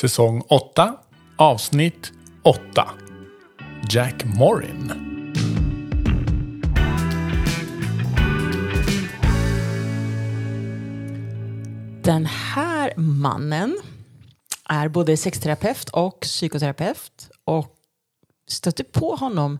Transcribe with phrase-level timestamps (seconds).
[0.00, 0.94] säsong 8,
[1.36, 2.12] avsnitt
[2.42, 2.88] 8.
[3.90, 4.92] Jack Morin.
[12.02, 13.78] Den här mannen
[14.64, 17.76] är både sexterapeut och psykoterapeut och
[18.48, 19.58] stötte på honom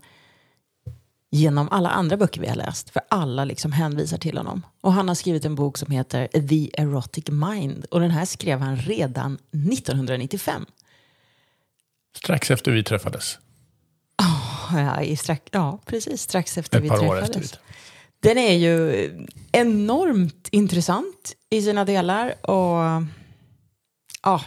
[1.31, 2.91] genom alla andra böcker vi har läst.
[2.91, 4.63] För alla liksom hänvisar till honom.
[4.81, 7.85] Och han har skrivit en bok som heter The Erotic Mind.
[7.85, 10.67] Och den här skrev han redan 1995.
[12.17, 13.39] Strax efter vi träffades.
[14.73, 16.23] Ja, i strax, ja precis.
[16.23, 17.37] Strax efter Ett vi par år träffades.
[17.37, 17.59] efter.
[18.21, 22.51] Den är ju enormt intressant i sina delar.
[22.51, 23.03] Och
[24.23, 24.43] ja,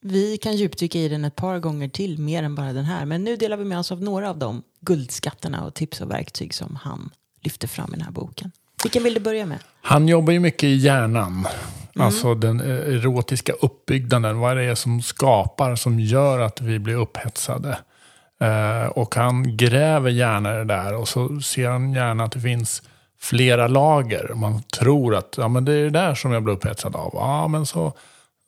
[0.00, 3.04] vi kan djupdyka i den ett par gånger till, mer än bara den här.
[3.04, 6.54] Men nu delar vi med oss av några av de guldskatterna och tips och verktyg
[6.54, 7.10] som han
[7.40, 8.52] lyfter fram i den här boken.
[8.82, 9.58] Vilken vill du börja med?
[9.82, 11.46] Han jobbar ju mycket i hjärnan.
[11.94, 14.38] Alltså den eh, erotiska uppbyggnaden.
[14.38, 17.78] Vad det är som skapar, som gör att vi blir upphetsade.
[18.40, 22.82] Eh, och han gräver gärna det där och så ser han gärna att det finns
[23.20, 24.34] flera lager.
[24.34, 27.10] Man tror att ja, men det är det där som jag blir upphetsad av.
[27.14, 27.92] Ja, men så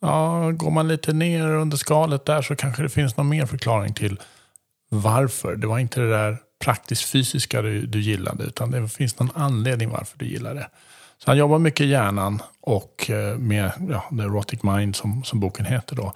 [0.01, 3.95] ja, går man lite ner under skalet där så kanske det finns någon mer förklaring
[3.95, 4.21] till
[4.91, 5.57] varför.
[5.57, 9.91] Det var inte det där praktiskt fysiska du, du gillade utan det finns någon anledning
[9.91, 10.71] varför du gillar det.
[11.19, 15.41] Så han jobbar mycket i hjärnan och eh, med ja, The Erotic Mind som, som
[15.41, 16.13] boken heter då.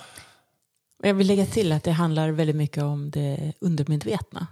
[1.02, 4.46] Jag vill lägga till att det handlar väldigt mycket om det undermedvetna.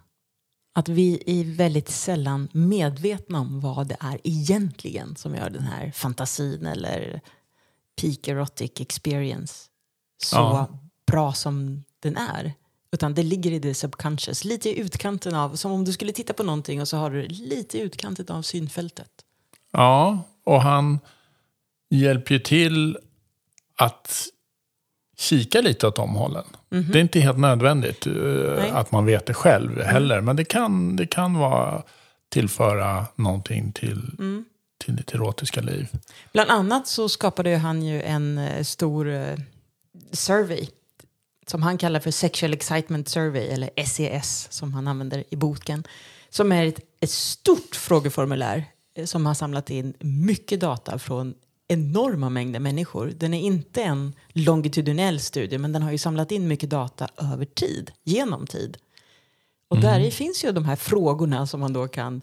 [0.75, 5.91] Att vi är väldigt sällan medvetna om vad det är egentligen som gör den här
[5.91, 7.21] fantasin eller
[8.01, 9.55] peak erotic experience
[10.23, 10.79] så Ja.
[11.07, 12.53] bra som den är.
[12.93, 16.33] Utan det ligger i det subconscious, lite i utkanten av, som om du skulle titta
[16.33, 19.11] på någonting och så har du det lite i utkanten av synfältet.
[19.71, 20.99] Ja, och han
[21.91, 22.99] hjälper ju till
[23.77, 24.27] att
[25.19, 26.45] kika lite åt de hållen.
[26.69, 28.71] Det är inte helt nödvändigt Nej.
[28.71, 30.21] att man vet det själv heller.
[30.21, 31.83] Men det kan, det kan vara
[32.29, 34.11] tillföra någonting till,
[34.85, 35.89] till ditt erotiska liv.
[36.33, 39.37] Bland annat så skapade han ju en eh, stor eh,
[40.13, 40.67] survey
[41.47, 45.85] som han kallar för Sexual Excitement Survey, eller SES som han använder i boken.
[46.29, 48.65] Som är ett, ett stort frågeformulär
[48.95, 51.35] eh, som har samlat in mycket data från
[51.69, 53.13] enorma mängder människor.
[53.17, 57.45] Den är inte en longitudinell studie men den har ju samlat in mycket data över
[57.45, 58.79] tid, genom tid.
[59.69, 62.23] Och där i finns ju de här frågorna som man då kan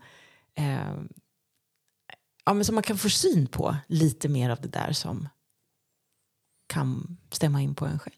[0.55, 0.93] eh,
[2.45, 5.27] ja, men som man kan få syn på lite mer av det där som
[6.67, 8.15] kan stämma in på en själv.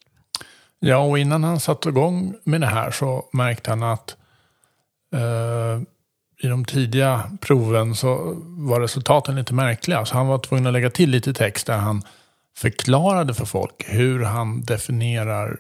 [0.83, 4.15] Ja, och innan han satte igång med det här så märkte han att
[5.15, 5.81] eh,
[6.43, 10.05] i de tidiga proven så var resultaten lite märkliga.
[10.05, 12.03] Så han var tvungen att lägga till lite text där han
[12.57, 15.57] förklarade för folk hur han definierar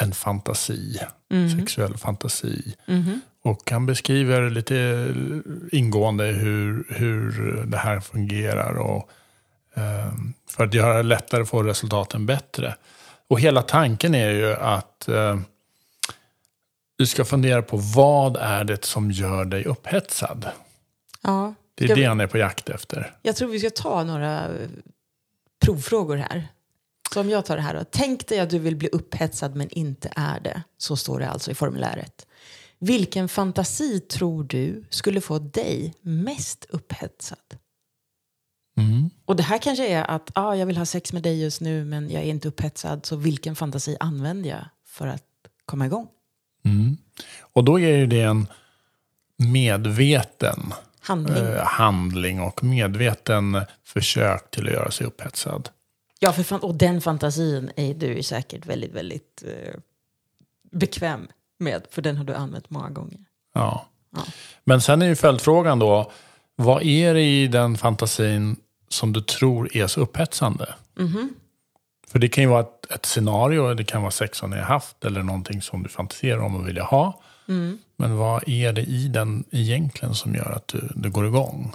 [0.00, 0.98] en fantasi,
[1.58, 2.76] sexuell fantasi.
[3.42, 5.08] Och han beskriver lite
[5.72, 7.32] ingående hur, hur
[7.66, 9.10] det här fungerar och
[9.76, 10.12] eh,
[10.50, 12.74] för att göra det lättare att få resultaten bättre.
[13.30, 15.40] Och hela tanken är ju att eh,
[16.98, 20.48] du ska fundera på vad är det som gör dig upphetsad.
[21.22, 23.14] Ja, Det är Ska det han är på jakt efter.
[23.22, 24.68] Jag tror vi ska ta några eh,
[25.64, 26.48] provfrågor här.
[27.14, 27.84] Så om jag tar det här då.
[27.90, 30.62] Tänk dig att du vill bli upphetsad men inte är det.
[30.78, 32.26] Så står det alltså i formuläret.
[32.78, 37.59] Vilken fantasi tror du skulle få dig mest upphetsad?
[39.30, 41.84] Och det här kanske är att ah, jag vill ha sex med dig just nu
[41.84, 43.06] men jag är inte upphetsad.
[43.06, 45.24] Så vilken fantasi använder jag för att
[45.64, 46.08] komma igång?
[46.64, 46.96] Mm.
[47.40, 48.46] Och då är ju det en
[49.36, 51.44] medveten Handling.
[51.44, 55.68] eh, handling och medveten försök till att göra sig upphetsad.
[56.18, 59.80] Ja, för fan, och den fantasin är du säkert väldigt, väldigt eh,
[60.72, 61.86] bekväm med.
[61.90, 63.24] För den har du använt många gånger.
[63.54, 63.86] Ja.
[64.16, 64.22] Ja.
[64.64, 66.12] Men sen är ju följdfrågan då,
[66.56, 68.56] vad är det i den fantasin
[68.90, 70.74] som du tror är så upphetsande?
[72.08, 74.64] För det kan ju vara ett, ett scenario, det kan vara sex som ni har
[74.64, 77.20] haft eller någonting som du fantiserar om och vill ha.
[77.96, 81.72] Men vad är det i den egentligen som gör att du, du går igång?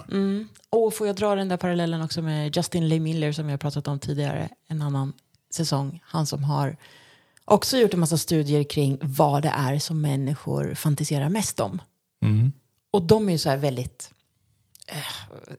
[0.70, 3.88] Och får jag dra den där parallellen också med Justin Lee Miller som har pratat
[3.88, 5.12] om tidigare, en annan
[5.54, 6.00] säsong.
[6.04, 6.76] Han som har
[7.44, 11.82] också gjort en massa studier kring vad det är som människor fantiserar mest om.
[12.22, 12.52] Mm.
[12.90, 14.10] Och de är ju så här väldigt,
[14.86, 14.96] eh,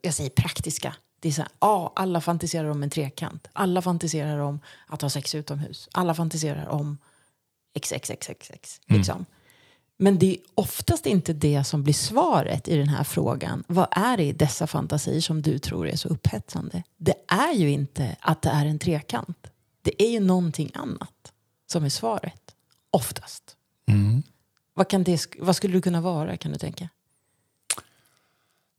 [0.02, 0.96] jag säger praktiska.
[1.20, 3.48] Det är så här, ja, alla fantiserar om en trekant.
[3.54, 5.90] Alla fantiserar om att ha sex utomhus.
[5.92, 6.98] Alla fantiserar om
[7.80, 8.82] XXXXX.
[8.86, 9.26] Liksom.
[9.98, 13.64] Men det är oftast inte det som blir svaret i den här frågan.
[13.68, 16.84] Vad är det i dessa fantasier som du tror är så upphetsande?
[16.98, 19.48] Det är ju inte att det är en trekant.
[19.82, 21.34] Det är ju någonting annat.
[21.72, 22.56] som är svaret.
[22.92, 23.56] Oftast.
[23.88, 24.24] Mm.
[24.74, 26.90] Vad, kan det, vad skulle det kunna vara kan du tänka?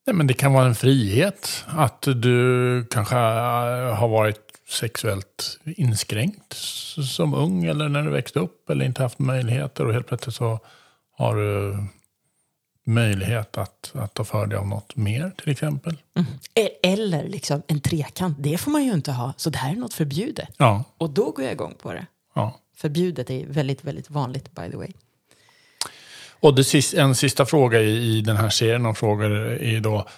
[0.09, 1.65] Nej, men det kan vara en frihet.
[1.67, 6.53] Att du kanske äh, har varit sexuellt inskränkt
[7.17, 10.61] som ung eller när du växte upp eller inte haft möjligheter och helt plötsligt så
[11.17, 11.77] har du
[12.87, 15.97] möjlighet att, att ta för dig av något mer till exempel.
[16.55, 19.33] E- Eller liksom en trekant, det får man ju inte ha.
[19.37, 20.49] Så det här är något förbjudet.
[20.57, 22.07] Ja, Och då går jag igång på det.
[22.35, 22.59] ja.
[22.77, 24.89] Förbjudet är väldigt, väldigt vanligt by the way.
[26.40, 29.31] Och det sist, en sista fråga i, i den här serien av frågor
[29.62, 30.08] är då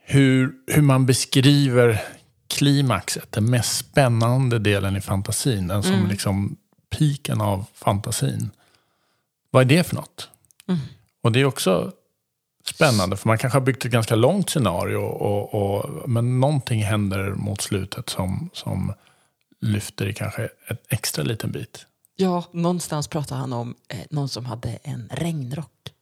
[0.00, 2.02] hur, hur man beskriver
[2.48, 6.56] klimaxet, den mest spännande delen i fantasin, den som liksom
[6.98, 8.50] piken av fantasin.
[9.50, 10.28] Vad är det för något?
[11.22, 11.92] Och det är också
[12.64, 17.30] spännande, för man kanske har byggt ett ganska långt scenario, och, och, men någonting händer
[17.30, 18.92] mot slutet som, som
[19.60, 21.86] lyfter i kanske en extra liten bit.
[22.16, 25.94] Ja, någonstans pratar han om eh, någon som hade en regnrock.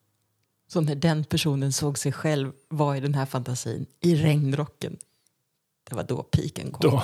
[0.69, 4.97] Så när den personen såg sig själv vara i den här fantasin, i regnrocken,
[5.91, 6.91] det var då piken kom.
[6.91, 7.03] Då,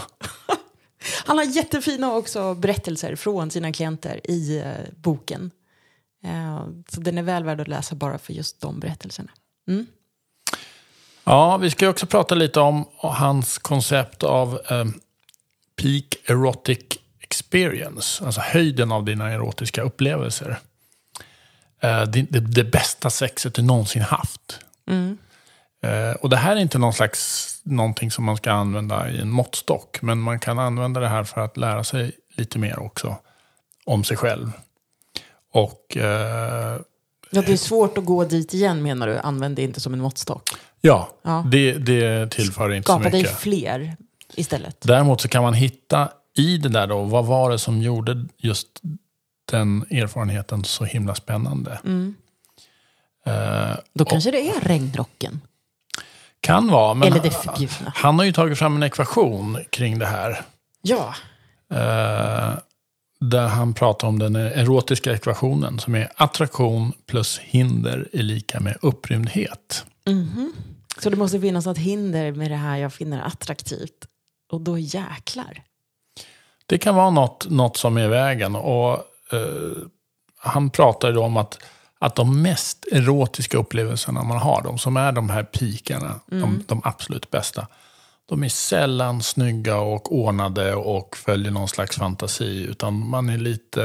[1.24, 5.50] Han har jättefina också berättelser från sina klienter i eh, boken.
[6.24, 9.30] Eh, så den är väl värd att läsa bara för just de berättelserna.
[9.68, 9.86] Mm.
[11.24, 14.84] Ja, vi ska också prata lite om hans koncept av eh,
[15.76, 16.97] peak erotic
[17.52, 18.24] experience.
[18.24, 20.58] Alltså höjden av dina erotiska upplevelser.
[21.82, 24.60] Eh, det, det, det bästa sexet du någonsin haft.
[25.82, 29.30] Eh, och det här är inte någon slags, någonting som man ska använda i en
[29.30, 30.02] måttstock.
[30.02, 33.16] Men man kan använda det här för att lära sig lite mer också
[33.84, 34.52] om sig själv.
[35.52, 36.80] Och eh,
[37.30, 40.00] Ja, det är svårt att gå dit igen menar du, använd det inte som en
[40.00, 40.50] måttstock.
[40.80, 41.44] ja, Ja.
[41.50, 43.38] Det, det tillför inte så Skapa dig mycket.
[43.38, 43.96] fler
[44.34, 44.76] istället.
[44.80, 46.08] Däremot så kan man hitta
[46.38, 48.66] i det där då, vad var det som gjorde just
[49.50, 51.78] den erfarenheten så himla spännande?
[53.26, 55.40] Eh, Då kanske det är regnrocken.
[56.40, 57.92] kan vara, men Eller det förbjudna.
[57.96, 60.40] han har ju tagit fram en ekvation kring det här.
[60.82, 61.14] Ja,
[61.70, 62.54] Eh,
[63.20, 68.76] där han pratar om den erotiska ekvationen som är attraktion plus hinder är lika med
[68.82, 69.84] upprymdhet.
[71.02, 74.06] så det måste finnas något hinder med det här jag finner attraktivt.
[74.52, 75.62] Och då jäklar.
[76.68, 78.56] Det kan vara något, något som är i vägen.
[78.56, 78.92] Och,
[79.32, 79.76] eh,
[80.38, 81.58] han pratar ju om att,
[81.98, 86.80] att de mest erotiska upplevelserna man har, de som är de här pikarna, de, de
[86.84, 87.66] absolut bästa,
[88.26, 92.66] de är sällan snygga och ordnade och följer någon slags fantasi.
[92.70, 93.80] Utan man är lite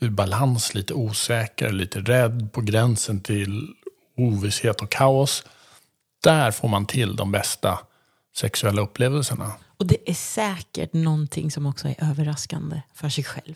[0.00, 3.68] ur balans, lite osäker, lite rädd på gränsen till
[4.16, 5.44] ovisshet och kaos.
[6.24, 7.78] Där får man till de bästa
[8.36, 9.52] sexuella upplevelserna.
[9.76, 13.54] Och det är säkert någonting som också är överraskande för sig själv.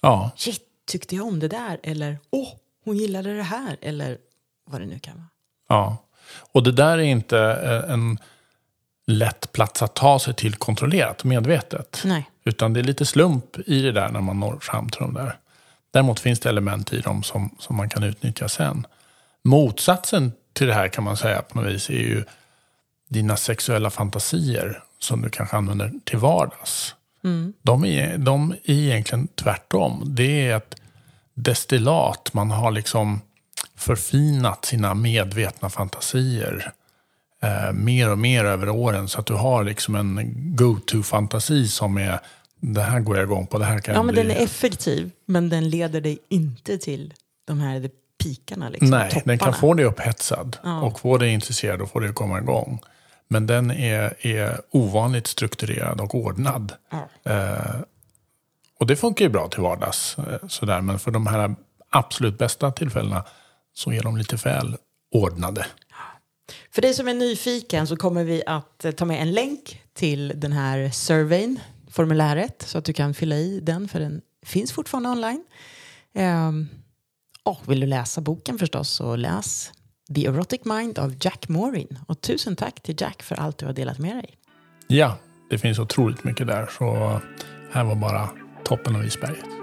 [0.00, 1.80] Ja, Shit, tyckte jag om det där?
[1.82, 2.48] Eller åh,
[2.84, 3.76] hon gillade det här?
[3.80, 4.18] Eller
[4.70, 5.28] vad det nu kan vara.
[5.68, 5.96] Ja,
[6.52, 8.18] och det där är inte eh, en
[9.06, 12.02] lätt plats att ta sig till kontrollerat, medvetet.
[12.04, 12.30] Nej.
[12.44, 15.38] Utan det är lite slump i det där när man når fram till dem där.
[15.90, 18.86] Däremot finns det element i dem som, som man kan utnyttja sen.
[19.44, 22.24] Motsatsen till det här kan man säga på något vis är ju
[23.08, 26.94] dina sexuella fantasier som du kanske använder till vardags.
[27.62, 30.02] De, är, de är egentligen tvärtom.
[30.06, 30.74] Det är ett
[31.34, 32.30] destillat.
[32.34, 33.20] Man har liksom
[33.76, 36.72] förfinat sina medvetna fantasier
[37.42, 39.08] eh, mer och mer över åren.
[39.08, 42.20] Så att du har liksom en go-to-fantasi som är
[42.60, 44.22] det här går jag igång på, det här kan Ja, jag men bli.
[44.22, 47.14] den är effektiv, men den leder dig inte till
[47.46, 47.90] de här
[48.22, 48.68] pikarna.
[48.68, 49.22] Liksom, Nej, topparna.
[49.32, 50.80] den kan få dig upphetsad Ja.
[50.82, 52.80] och få dig intresserad och få dig att komma igång.
[53.28, 56.72] Men den är, är ovanligt strukturerad och ordnad.
[56.90, 57.32] Ja.
[57.32, 57.80] Eh,
[58.78, 60.18] och det funkar ju bra till vardags.
[60.18, 60.80] Eh, sådär.
[60.80, 61.54] Men för de här
[61.90, 63.24] absolut bästa tillfällena
[63.74, 64.76] så är de lite väl
[65.12, 65.66] ordnade.
[66.70, 70.32] För dig som är nyfiken så kommer vi att eh, ta med en länk till
[70.36, 75.08] den här surveyn, formuläret, så att du kan fylla i den, för den finns fortfarande
[75.08, 75.44] online.
[76.14, 76.68] Um,
[77.42, 79.72] och vill du läsa boken förstås, så läs
[80.14, 81.98] The Erotic Mind av Jack Morin.
[82.06, 84.38] Och tusen tack till Jack för allt du har delat med dig.
[84.86, 85.16] Ja,
[85.50, 86.66] det finns otroligt mycket där.
[86.66, 87.20] Så
[87.72, 88.30] här var bara
[88.64, 89.57] toppen av isberget.